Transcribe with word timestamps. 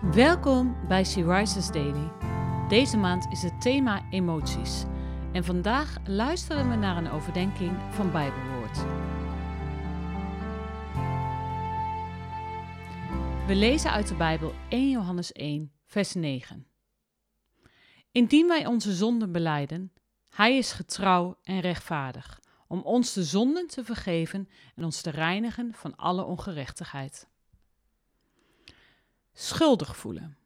Welkom 0.00 0.76
bij 0.88 1.04
She 1.04 1.24
Rises 1.24 1.66
Daily. 1.66 2.10
Deze 2.68 2.96
maand 2.96 3.26
is 3.30 3.42
het 3.42 3.60
thema 3.60 4.10
emoties. 4.10 4.84
En 5.32 5.44
vandaag 5.44 5.96
luisteren 6.04 6.68
we 6.68 6.76
naar 6.76 6.96
een 6.96 7.10
overdenking 7.10 7.72
van 7.90 8.12
Bijbelwoord. 8.12 8.76
We 13.46 13.54
lezen 13.54 13.90
uit 13.90 14.08
de 14.08 14.14
Bijbel 14.14 14.52
1 14.68 14.90
Johannes 14.90 15.32
1, 15.32 15.72
vers 15.84 16.14
9. 16.14 16.66
Indien 18.12 18.48
wij 18.48 18.66
onze 18.66 18.94
zonden 18.94 19.32
beleiden, 19.32 19.92
Hij 20.28 20.56
is 20.56 20.72
getrouw 20.72 21.38
en 21.42 21.60
rechtvaardig, 21.60 22.40
om 22.66 22.80
ons 22.80 23.12
de 23.12 23.24
zonden 23.24 23.66
te 23.66 23.84
vergeven 23.84 24.48
en 24.76 24.84
ons 24.84 25.00
te 25.00 25.10
reinigen 25.10 25.74
van 25.74 25.96
alle 25.96 26.24
ongerechtigheid. 26.24 27.28
Schuldig 29.40 29.96
voelen. 29.96 30.36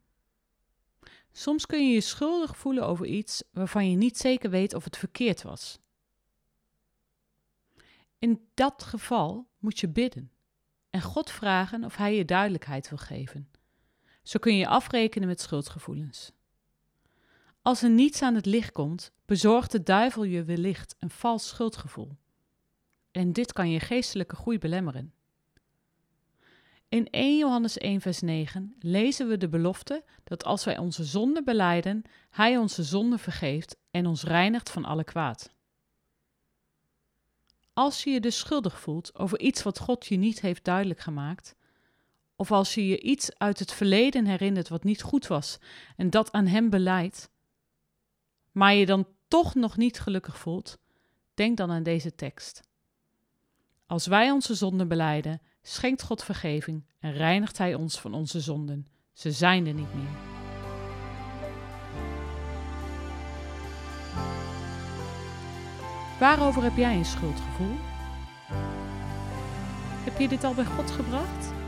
Soms 1.33 1.67
kun 1.67 1.89
je 1.89 1.95
je 1.95 2.01
schuldig 2.01 2.57
voelen 2.57 2.87
over 2.87 3.07
iets 3.07 3.43
waarvan 3.51 3.91
je 3.91 3.97
niet 3.97 4.19
zeker 4.19 4.51
weet 4.51 4.75
of 4.75 4.85
het 4.85 4.97
verkeerd 4.97 5.43
was. 5.43 5.79
In 8.19 8.49
dat 8.55 8.83
geval 8.83 9.49
moet 9.59 9.79
je 9.79 9.89
bidden 9.89 10.31
en 10.91 11.03
God 11.03 11.31
vragen 11.31 11.85
of 11.85 11.97
Hij 11.97 12.17
je 12.17 12.25
duidelijkheid 12.25 12.89
wil 12.89 12.99
geven. 12.99 13.51
Zo 14.23 14.39
kun 14.39 14.57
je 14.57 14.69
afrekenen 14.69 15.29
met 15.29 15.41
schuldgevoelens. 15.41 16.33
Als 17.63 17.83
er 17.83 17.91
niets 17.91 18.23
aan 18.23 18.35
het 18.35 18.47
licht 18.47 18.73
komt, 18.73 19.13
bezorgt 19.25 19.73
de 19.73 19.83
duivel 19.83 20.25
je 20.25 20.45
wellicht 20.45 20.97
een 20.99 21.11
vals 21.11 21.49
schuldgevoel. 21.49 22.17
En 23.11 23.33
dit 23.33 23.53
kan 23.53 23.71
je 23.71 23.81
geestelijke 23.81 24.37
groei 24.37 24.59
belemmeren. 24.59 25.15
In 26.95 27.11
1 27.11 27.39
Johannes 27.39 27.79
1, 27.79 28.01
vers 28.01 28.21
9 28.21 28.75
lezen 28.79 29.29
we 29.29 29.37
de 29.37 29.49
belofte 29.49 30.05
dat 30.25 30.45
als 30.45 30.65
wij 30.65 30.79
onze 30.79 31.05
zonden 31.05 31.45
beleiden, 31.45 32.03
Hij 32.31 32.57
onze 32.57 32.83
zonden 32.83 33.19
vergeeft 33.19 33.77
en 33.91 34.07
ons 34.07 34.23
reinigt 34.23 34.71
van 34.71 34.85
alle 34.85 35.05
kwaad. 35.05 35.55
Als 37.73 38.05
je 38.05 38.11
je 38.11 38.21
dus 38.21 38.39
schuldig 38.39 38.81
voelt 38.81 39.19
over 39.19 39.41
iets 39.41 39.63
wat 39.63 39.79
God 39.79 40.07
je 40.07 40.17
niet 40.17 40.41
heeft 40.41 40.65
duidelijk 40.65 41.01
gemaakt, 41.01 41.57
of 42.37 42.53
als 42.53 42.75
je 42.75 42.87
je 42.87 43.01
iets 43.01 43.39
uit 43.39 43.59
het 43.59 43.73
verleden 43.73 44.27
herinnert 44.27 44.69
wat 44.69 44.85
niet 44.85 45.03
goed 45.03 45.27
was 45.27 45.59
en 45.97 46.11
dat 46.11 46.33
aan 46.33 46.47
Hem 46.47 46.71
beleidt, 46.71 47.31
maar 48.53 48.75
je 48.75 48.87
dan 48.87 49.07
toch 49.29 49.55
nog 49.55 49.77
niet 49.77 50.01
gelukkig 50.01 50.39
voelt, 50.39 50.79
denk 51.35 51.57
dan 51.57 51.71
aan 51.71 51.83
deze 51.83 52.15
tekst. 52.15 52.63
Als 53.87 54.07
wij 54.07 54.31
onze 54.31 54.55
zonden 54.55 54.89
beleiden, 54.89 55.41
schenkt 55.63 56.03
God 56.03 56.25
vergeving 56.25 56.85
en 56.99 57.13
reinigt 57.13 57.59
Hij 57.59 57.75
ons 57.75 58.01
van 58.01 58.15
onze 58.15 58.41
zonden. 58.41 58.87
Ze 59.13 59.33
zijn 59.33 59.67
er 59.67 59.75
niet 59.75 59.95
meer. 59.95 60.33
Waarover 66.19 66.63
heb 66.63 66.77
jij 66.77 66.97
een 66.97 67.05
schuldgevoel? 67.05 67.77
Heb 70.05 70.19
je 70.19 70.29
dit 70.29 70.45
al 70.45 70.55
bij 70.55 70.65
God 70.65 70.91
gebracht? 70.91 71.64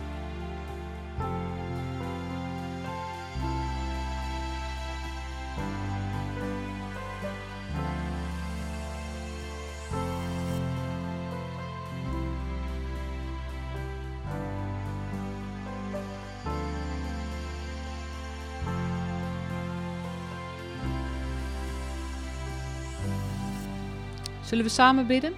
Zullen 24.47 24.65
we 24.65 24.71
samen 24.71 25.07
bidden? 25.07 25.35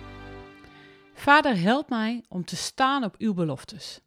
Vader, 1.14 1.60
help 1.60 1.88
mij 1.88 2.24
om 2.28 2.44
te 2.44 2.56
staan 2.56 3.04
op 3.04 3.14
uw 3.18 3.34
beloftes. 3.34 4.00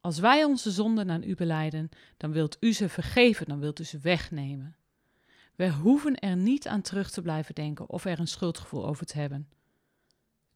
Als 0.00 0.18
wij 0.18 0.44
onze 0.44 0.70
zonden 0.70 1.10
aan 1.10 1.22
u 1.22 1.34
beleiden, 1.34 1.88
dan 2.16 2.32
wilt 2.32 2.56
u 2.60 2.72
ze 2.72 2.88
vergeven, 2.88 3.46
dan 3.46 3.60
wilt 3.60 3.80
u 3.80 3.84
ze 3.84 3.98
wegnemen. 3.98 4.76
We 5.54 5.70
hoeven 5.70 6.18
er 6.18 6.36
niet 6.36 6.68
aan 6.68 6.80
terug 6.80 7.10
te 7.10 7.22
blijven 7.22 7.54
denken 7.54 7.88
of 7.88 8.04
er 8.04 8.20
een 8.20 8.26
schuldgevoel 8.26 8.86
over 8.86 9.06
te 9.06 9.18
hebben. 9.18 9.48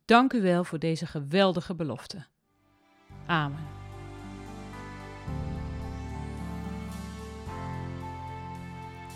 Dank 0.05 0.33
u 0.33 0.43
wel 0.43 0.65
voor 0.65 0.79
deze 0.79 1.07
geweldige 1.07 1.75
belofte. 1.75 2.27
Amen. 3.27 3.67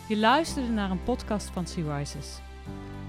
Je 0.08 0.16
luisterde 0.16 0.68
naar 0.68 0.90
een 0.90 1.02
podcast 1.02 1.50
van 1.50 1.66
Sea 1.66 1.96
Rises. 1.96 2.40